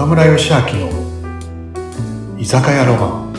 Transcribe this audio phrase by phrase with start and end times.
[0.00, 0.88] 岡村義明の
[2.38, 3.32] 居酒屋ロマン。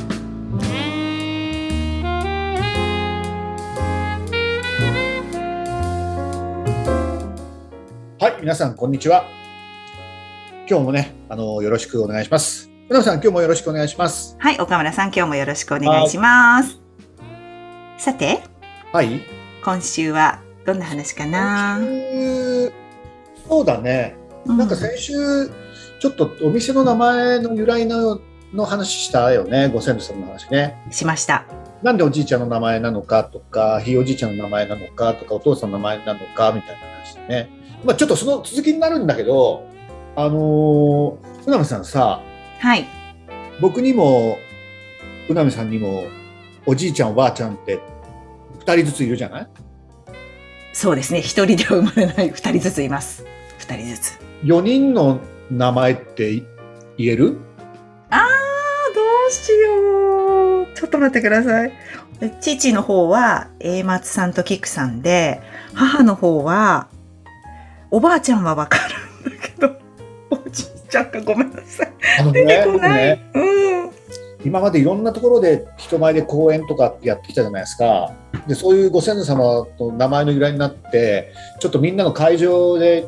[8.19, 9.25] はい皆さんこんにちは。
[10.69, 12.69] 今日もねあのよろしくお願いします。
[12.87, 14.35] 皆さん今日もよろしくお願いします。
[14.37, 16.79] はい、岡村さん、今日もよろしくお願いします。
[17.97, 18.43] さて、
[18.93, 19.21] はい。
[19.65, 21.79] 今週はどんな話かな？
[23.49, 24.15] そうだね。
[24.45, 25.49] うなんか先週
[26.01, 28.19] ちょっとお店の名前の由来の
[28.55, 31.45] の話したよねご先祖様の話ねしました。
[31.83, 37.49] なんでおじいちゃんの名前なのかとか、ひいおじいちゃんの名前なのかとか、お父さんの名前なのかみたいな話でね。
[37.85, 39.67] まあ、ちょっとその続きになるんだけど、
[40.15, 42.21] あのー、うなみさんさ、
[42.59, 42.87] はい。
[43.59, 44.37] 僕にも、
[45.29, 46.05] うなみさんにも、
[46.65, 47.79] おじいちゃん、おばあちゃんって、
[48.59, 49.47] 二人ずついるじゃない？
[50.73, 51.21] そうですね。
[51.21, 53.25] 一人では生まれない二人ずついます。
[53.59, 54.19] 二人ずつ。
[54.43, 55.19] ?4 人の
[55.51, 56.41] 名前って
[56.97, 57.37] 言える？
[58.09, 60.67] あー、どうしよう。
[60.73, 61.73] ちょっと待ってください。
[62.39, 65.41] 父の方は、A 松さんとキクさんで、
[65.73, 66.87] 母の方は、
[67.89, 68.77] おばあちゃんはわか
[69.23, 69.75] るんだけど、
[70.29, 71.93] おじいちゃんかごめんなさい。
[72.19, 73.19] あの出てね、こない。
[73.33, 73.47] 僕ね、
[73.83, 73.91] うん。
[74.45, 78.11] 今までいろんなところで人前で講演とかってやってきたじゃないですか。
[78.47, 83.05] で、そういうご先祖様と名前の由来になって、ちょっとみんなの会場で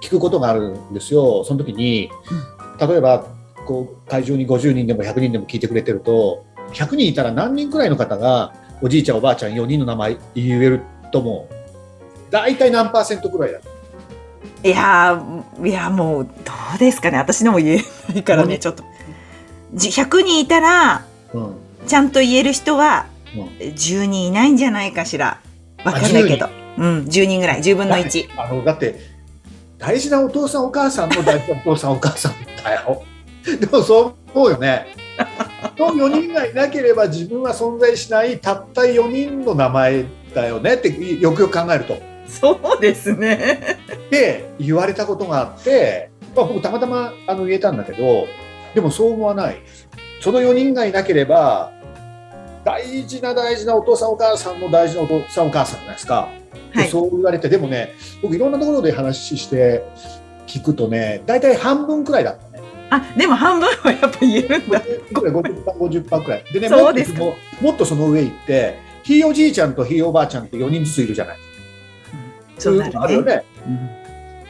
[0.00, 1.44] 聞くことがあるんですよ。
[1.44, 2.10] その時に、
[2.80, 3.26] 例えば、
[3.66, 10.82] こう、会場に50人でも100人でも聞いてくれてると、100人いたら何人くらいの方が、おじいちゃん、おばあちゃん4人の名前言える
[11.12, 11.54] と思う。
[12.30, 13.60] 大体何パーセントくらいだ
[14.64, 17.18] いやー、いやもう、どうですかね。
[17.18, 18.84] 私のも言えないからね、何ちょっと。
[19.74, 21.54] じ100人いたら、うん。
[21.86, 25.40] ちゃんと言える人は、うん10人いないんじゃないかしら。
[25.84, 26.48] わかんないけど。
[26.78, 27.60] うん、10人ぐらい。
[27.60, 28.28] 10分の1。
[28.40, 28.98] あのだって
[29.78, 33.02] 大事なお父さんお母さんの大事なお父さんお母さんだよ。
[33.60, 34.86] でもそう思うよね。
[35.76, 41.96] その4人がいなければ自分は存在しないたった4人の名前だよねってよくよく考えると。
[42.26, 43.78] そうですね。
[44.10, 48.26] で言われたことがあって、まあ、僕たまたまあの言えたんだけど
[48.74, 49.58] でもそう思わない。
[50.20, 51.72] その4人がいなければ
[52.64, 56.28] 大事な大事なお父さんお母さんの大事なお父さんお母さんじゃないですか。
[56.78, 56.90] ではい。
[56.90, 59.82] そう言われて、でもね、僕いろんなところで話して
[60.46, 62.62] 聞くとね、大体半分くらいだったね。
[62.90, 64.80] あ、でも半分はやっぱ言えるんだ。
[65.12, 66.44] 50%、50%くらい。
[66.52, 71.38] でね、もっともっとその上行って、ひいおじいちゃんとひいおばあちゃんって4人ずついるじゃない。
[72.58, 73.36] そうなるあるよね。
[73.36, 73.44] ね。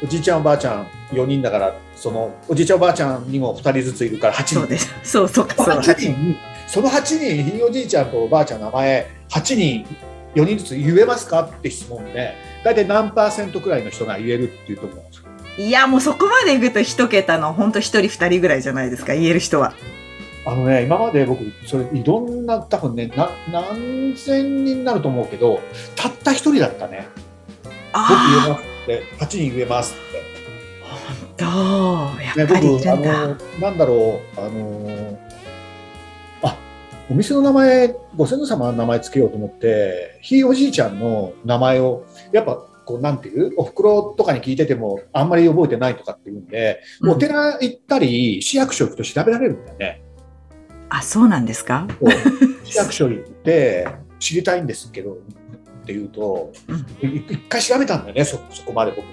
[0.02, 4.54] おじいちゃんおばあちゃん4人だから、そのおじいちゃんおばあちゃんにも2人ずついるから8人。
[4.54, 4.94] そうです。
[5.02, 5.78] そうそうか、そう。
[5.78, 6.36] 8人、
[6.68, 9.86] その8人、ひいおじいちゃんとおばあちゃんの名前、8人、
[10.42, 11.42] 4人ずつ言えますか？
[11.42, 12.34] って質問で、
[12.64, 15.24] 大体何パーセントくらいの人が言えるっていうと思うんですよ。
[15.58, 19.72] いや、もうそこまでいくと一桁の、本当一人二人ぐらいじゃないですか、言える人は。
[20.46, 25.60] あのね、今まで僕、それいろんな、多分ね、な何千人になると思うけど、
[25.96, 27.08] たった一人だったね。
[27.92, 30.22] 僕言えあますって、8人言えますって。
[31.44, 33.26] あ、どうやね、っぱりい僕、あるんだ。
[33.26, 35.27] の、なんだろう、あの、あ、
[37.10, 47.10] お店の名前、ご先祖様の名前つけようと思って、ひいおじいちゃんの名前を、やっぱ、こう、なんていうお袋とかに聞いてても、あんまり覚えてないとかっていうんで、うん。
[47.12, 50.02] お寺行ったり、市役所行くと調べられるんだよね。
[50.90, 51.86] あ、そうなんですか？
[52.64, 53.88] 市役所行って
[54.18, 55.16] 知りたいんですけどっ
[55.86, 57.08] て言うと、うん。
[57.10, 59.12] い一回調べたんだよねそそこまで僕も。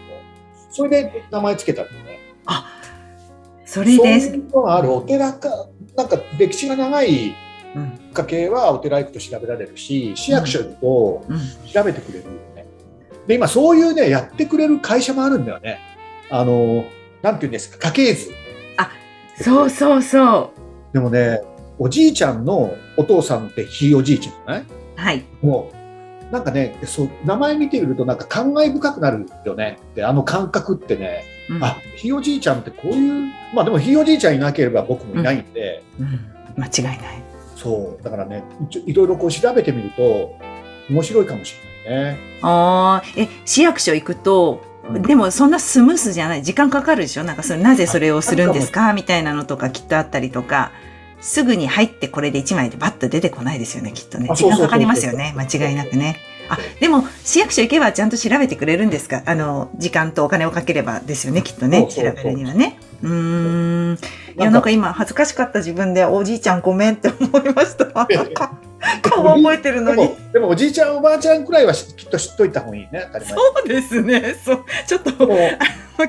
[0.70, 2.20] それで名前つけたんだよね。
[3.66, 4.92] それでそういうのがある。
[4.92, 5.68] お寺か
[5.98, 7.36] なんか歴史が長い
[8.22, 8.26] うん。
[8.26, 11.40] 家系はお寺行くと調べられるし市役所行くとうん。
[11.72, 12.66] 調べてくれるよね
[13.28, 15.80] で今そういうねやってくれる会社もあるんだよね
[16.30, 16.86] あの
[17.22, 18.31] なんていうんですか家系図
[19.42, 20.52] そうそうそ
[20.94, 21.42] でもね
[21.78, 24.62] おじいちゃんのお父さんってひいおじいちゃんじゃない？
[24.62, 24.66] う
[24.96, 25.26] はい。
[25.42, 25.72] も
[26.30, 36.08] うなんかねそう名前見てみるとなんか感慨深くなるよねであの感覚ってね、うんあひいおじいちゃんってこういうまあでもひいおじいちゃんいなければ僕もいないんで、うん。
[36.58, 37.23] 間違いない。
[37.55, 38.43] そうだからね
[38.85, 40.35] いろいろこう調べてみると
[40.90, 41.55] 面白いかもし
[41.85, 42.19] れないね。
[42.41, 44.61] ああ、え、市役所行くと、
[45.07, 47.23] でもそんなスムースじゃない時間かかるでしょ？
[47.23, 48.93] なんかそれなぜそれをするんですか？
[48.93, 50.72] みたいなのとかきっとあったりとか、
[51.22, 54.29] すぐに入ってこれで1枚でバッと出てこないですよね、きっとね。
[54.35, 56.17] 時間かかりますよね、間違いなくね。
[56.50, 59.24] あ、でも市役所行けばちゃんと調べてくれるんですか？
[59.26, 61.88] あの、時間とお金をかければですよね、きっとね。
[61.90, 62.80] 調べるにはね。
[63.02, 63.96] うーん。
[63.96, 63.97] い
[64.44, 67.86] や、なんかなんか今恥ずかしかった自分でおじいちゃんごめんって思いました。
[69.02, 70.02] 顔覚えてるのに。
[70.02, 74.35] でもでもおじいちゃんおばあちゃんくらいはしきっと知っといた方がいいねそうですね。
[74.43, 74.66] そう。
[74.87, 75.11] ちょっと、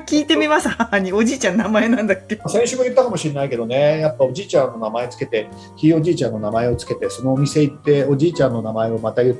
[0.05, 1.13] 聞いてみます、母に。
[1.13, 9.37] おじいちゃん名前なんだっけ先週も言ったかもしれないけどね、やっぱおじいちゃんの名前つけて、ひいおじいちゃんの名前をつけて、そのお店行って、おじいちゃんの名前をまた言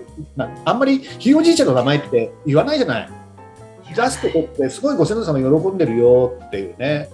[0.66, 3.10] あんまりひいおじいちゃんの名前って言わないじゃない。
[3.96, 7.10] 出すことって、すごいご先祖様喜んでるよっていうね。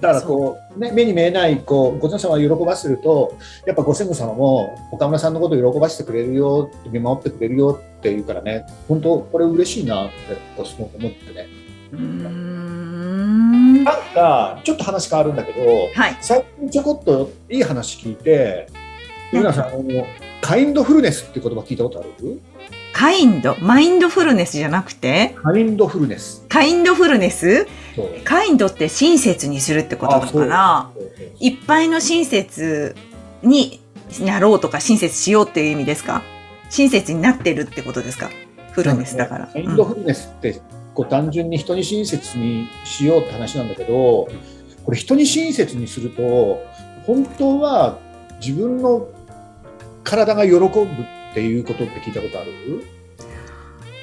[0.00, 3.36] だからこう、ね、目に見えないこうご先祖様を喜ばせると、
[3.66, 11.46] やっぱご先祖様も岡村さんのことを喜ばせてくれるよ、見守ってくれるよっていうからね、本当、これ嬉しいなって、すごく思ってね。
[11.92, 13.84] うーん。
[13.84, 16.18] なんか、ちょっと話変わるんだけど、はい。
[16.20, 18.66] 最近ちょこっといい話聞いて、
[19.32, 20.06] ゆなさん、あの
[20.40, 22.40] カインドフルネスって言葉聞いたことある？
[22.92, 26.44] カインド、マインドフルネスじゃなくて、カインドフルネス。
[26.48, 27.66] カインドフルネス？
[28.24, 30.90] カインドって親切にするってことなのかな？
[30.94, 31.26] そうそう。
[31.40, 32.96] いっぱいの親切
[33.42, 33.80] に
[34.20, 36.22] なろうとか親切しようっていう意味ですか？
[36.70, 38.30] 親切になってるってことですか？
[38.72, 39.46] フルネスだから。
[39.46, 40.60] カインドフルネスって、
[40.94, 44.28] こう単純に人に親切にしようって話なんだけど、
[44.84, 46.64] これ人に親切にすると、
[47.06, 47.98] 本当は
[48.40, 49.08] 自分の
[50.02, 50.68] 体が喜ぶっ
[51.34, 52.84] ていうことって聞いたことある？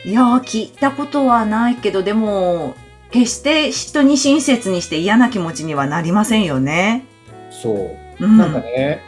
[0.04, 2.74] いやー、聞いたことはないけど、でも、
[3.12, 7.06] 決して人に親切にして嫌な気持ちにはなりませんよね。
[7.50, 7.74] そ
[8.20, 8.26] う。
[8.26, 8.38] うん。
[8.38, 9.02] なんかね、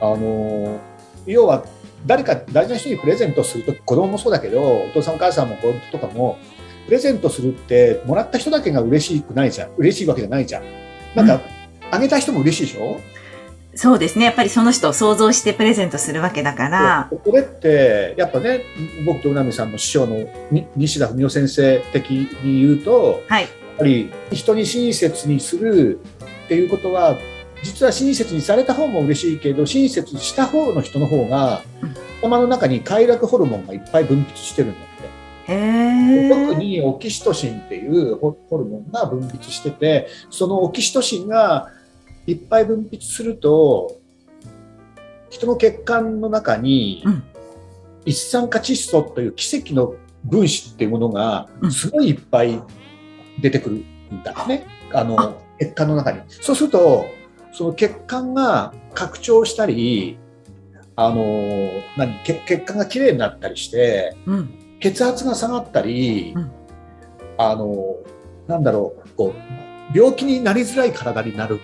[0.00, 0.80] あの
[1.26, 1.64] 要は
[2.06, 6.38] 誰か大事な人にプレゼントすると子供もそうだけどお父さんお母さんも子供とかも
[6.86, 10.64] プレゼントするってもらった人だけが嬉しくないじゃん嬉しいわけじゃないじゃん
[11.16, 11.40] なんか、
[11.90, 13.00] あげた人も嬉しいでしょ？
[13.76, 14.24] そうですね。
[14.24, 17.08] やっぱりその人を想像してプレゼントするわけだから。
[17.10, 18.62] これってやっぱね
[19.04, 20.16] 僕とうなみさんの師匠の
[20.50, 23.42] に西田文夫先生的に言うとはい。
[23.42, 26.00] やっぱり人に親切にする
[26.46, 27.18] っていうことは
[27.62, 34.96] 実は親切にされた方も嬉しいけど親切した方の人の方がうん頭の中に快楽ホルモンがいっぱい分泌してるんだって。
[36.28, 41.70] 特にオキシトシンっていうホホルモンが分泌しててそのオキシトシンが
[42.26, 44.00] いっぱい分泌すると
[45.30, 47.22] 人の血管の中にうん。
[48.04, 51.72] 一酸化窒素という奇跡の分子っていうものがうん。
[51.72, 52.60] すごいいっぱい
[53.40, 55.04] 出てくるんだね、ああ。
[55.04, 56.20] の血管の中に。
[56.28, 57.06] そうすると
[57.52, 60.18] その血管が拡張したり
[60.94, 61.24] あの
[61.96, 64.54] 何血血管がきれいになったりしてうん。
[64.80, 66.50] 血圧が下がったり、うん。
[67.38, 67.96] あの
[68.46, 71.60] なんだろうこう病気になりづらい体になる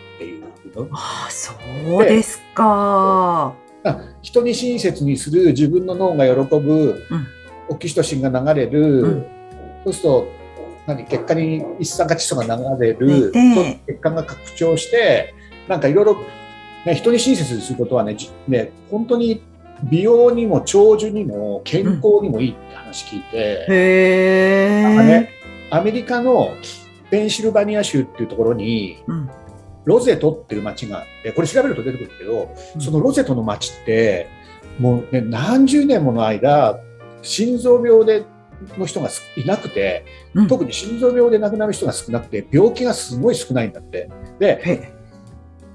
[0.72, 1.52] っていうのああ、そ
[2.00, 3.54] うですか。
[3.84, 7.26] あ人に親切にする自分の脳が喜ぶ、うん
[7.68, 9.26] オキシトシンが流れる、うん
[9.84, 10.28] そうすると
[10.86, 13.32] 何血管に一酸化窒素が流れる
[13.86, 15.34] 血管が拡張して
[15.68, 16.16] なんかいろいろ、
[16.86, 19.42] ね、人に親切にすることはねじね本当に
[19.84, 23.66] 美容にも長寿にも健康にもいいって話聞いて。
[23.68, 25.30] へなんかね
[25.70, 25.74] え。
[25.74, 26.54] アメリカの
[27.10, 29.30] ペンシルバニア州っていうところにうん。
[29.84, 32.80] ロゼトっていう町があってこれ調べると出てくるけど、うん。
[32.80, 34.28] そのロゼトの町って
[34.78, 36.78] もう、ね、何十年もの間
[37.22, 38.24] 心臓病で
[38.78, 40.46] の人がすいなくてうん。
[40.48, 44.08] 特に心臓病で亡くなる人が少なくて病気がすごい少ないんだって。
[44.38, 44.92] でへ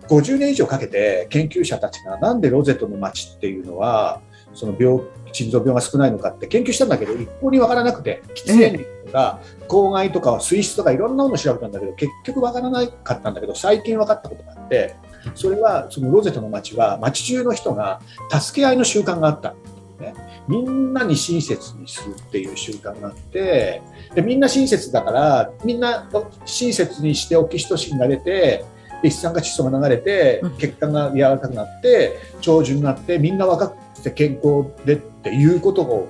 [0.08, 4.22] 50年以上かけて研究者たちがなんでロゼトの町っていうのは
[4.58, 5.02] その病
[5.32, 14.96] 心臓病が少ないのかって研究したんだけど一向に分からなくて喫煙率とか公害とか水質とかいろんなものを調べたんだけど結局分からなかったんだけど最近分かったことがあって
[15.36, 19.54] それはそのロゼトの町は町中の人が助け合いの習慣があった
[20.00, 20.16] ね。
[20.48, 23.82] みんなに親切にするっていう習慣があって
[24.16, 26.10] でみんな親切だからみんな
[26.46, 28.66] 親切にしてオキシトシンが出て
[29.02, 36.08] で一酸化窒素が流れてうん血管が柔らかくなって長寿になってみんな若くて健康でっていうことを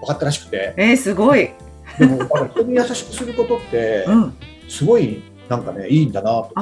[0.00, 1.50] 分かったらしくてえー、すごい。
[1.98, 4.34] でも人に優しくすることってうん。
[4.68, 6.52] すごいなんかねいいんだなと。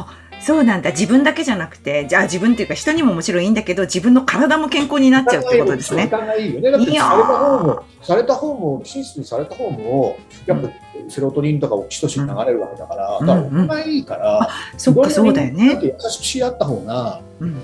[0.41, 0.91] そうなんだ。
[0.91, 6.11] 自分だけじゃなくて、じゃあ自分っていうか人にももちろんいいんだけど、自分の体も健康になっちゃうってことですね。
[6.39, 6.73] いいよね。
[6.73, 10.71] された方も、された方も、親切にされた方も、やっぱ
[11.09, 14.49] セロトニンとかオキシトシン流れるわけだから、うんだからお互いいいから、
[14.79, 15.75] そっか、そうだよね。
[15.75, 17.57] だって優しくし合った方が、うん。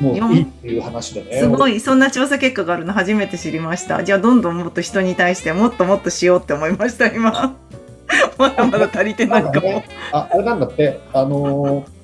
[0.00, 1.40] もういいっていう話でね。
[1.40, 4.04] すごい、そんな調査結果があるの初めて知りました。
[4.04, 7.56] じゃあ、どんどんもっと人に対してもっともっとしようって思いました、今。
[8.38, 9.66] まだまだ足りてなかも。
[9.66, 11.98] ないんかね、ああれなんだって、あのー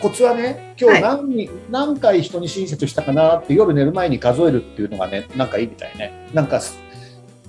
[0.00, 6.28] コツはね、今日何に、何回人に親切したかなって夜寝る前に数えるっていうのがね、なんかいいみたいね。
[6.32, 6.78] なんかス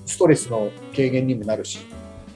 [0.06, 1.80] ストレスの軽減にもなるし。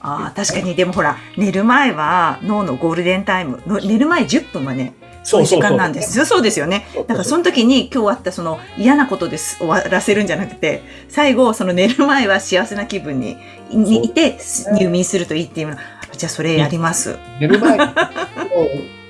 [0.00, 3.60] ああ、確かに、でもほら、寝る前は脳のゴールデンタイム。
[3.66, 6.24] の寝る前10分はね、そういう時間なんですよ。
[6.24, 6.86] そうですよね。
[6.94, 13.36] だからその時に今日あったその嫌なことです終わらせるんじゃなくて、最後その寝る前は幸せな気分に
[13.70, 14.38] にいて
[14.78, 15.76] 入眠するといいっていうの。
[16.12, 17.18] じゃあそれやります。
[17.40, 17.94] 寝る前に今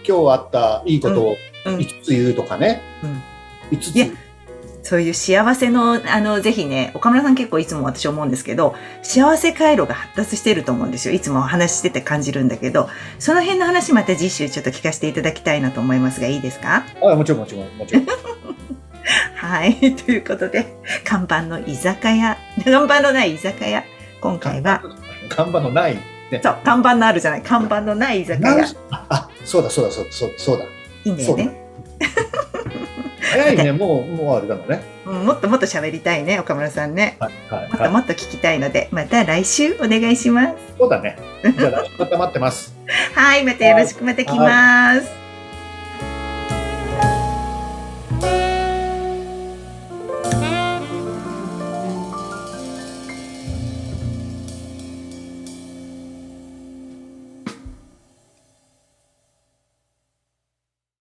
[0.05, 1.77] 日あったいいことをうん。
[1.77, 3.23] 5つ言うとかね、うん
[3.79, 4.07] 5ついや
[4.85, 11.15] そういう幸せの、あの、ぜひね、岡村さん結構いつも私思うんですけど、幸せ回路が発達してると思うんですよ。
[11.15, 16.85] いつもお話ししてて感じるんだけど、その辺の話また次週ちょっと聞かせていただきたいなと思いますが、いいですか？
[17.03, 18.07] あもちろんもちろんもちろん
[19.37, 19.97] はい。
[19.97, 20.67] ということで、
[21.03, 23.85] 看板の居酒屋、看板のない居酒屋、
[24.21, 24.83] 今回は、
[25.31, 25.97] 看板のない
[26.43, 28.59] そう、看板のあるじゃない、看板のない居酒屋。
[28.65, 30.65] いああそうだそうだそうだそうだ
[31.07, 31.65] いんだよね。
[33.35, 37.17] 早いねもうもうあれだもんねうんもっともっと喋りたいね、岡村さんね。
[37.19, 40.55] はいはいもっとはいもっと聞きたいので、また来週お願いします。
[40.79, 42.75] そうだねじゃあまた待ってます
[43.15, 45.24] はい、またよろしくまた来ます。